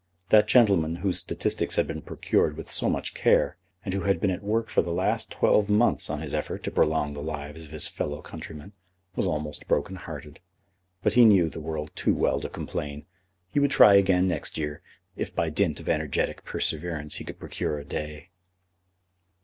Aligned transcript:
That 0.29 0.47
gentleman 0.47 0.95
whose 0.95 1.19
statistics 1.19 1.75
had 1.75 1.85
been 1.85 2.01
procured 2.01 2.57
with 2.57 2.67
so 2.67 2.89
much 2.89 3.13
care, 3.13 3.57
and 3.85 3.93
who 3.93 3.99
had 4.01 4.19
been 4.19 4.31
at 4.31 4.41
work 4.41 4.67
for 4.67 4.81
the 4.81 4.91
last 4.91 5.29
twelve 5.29 5.69
months 5.69 6.09
on 6.09 6.21
his 6.21 6.33
effort 6.33 6.63
to 6.63 6.71
prolong 6.71 7.13
the 7.13 7.21
lives 7.21 7.65
of 7.65 7.69
his 7.69 7.87
fellow 7.87 8.19
countrymen, 8.23 8.73
was 9.15 9.27
almost 9.27 9.67
broken 9.67 9.97
hearted. 9.97 10.39
But 11.03 11.13
he 11.13 11.23
knew 11.23 11.49
the 11.49 11.61
world 11.61 11.91
too 11.93 12.15
well 12.15 12.41
to 12.41 12.49
complain. 12.49 13.05
He 13.51 13.59
would 13.59 13.69
try 13.69 13.93
again 13.93 14.27
next 14.27 14.57
year, 14.57 14.81
if 15.15 15.35
by 15.35 15.51
dint 15.51 15.79
of 15.79 15.87
energetic 15.87 16.43
perseverance 16.43 17.17
he 17.17 17.23
could 17.23 17.37
procure 17.37 17.77
a 17.77 17.85
day. 17.85 18.31